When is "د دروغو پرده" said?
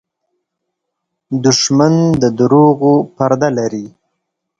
2.21-3.49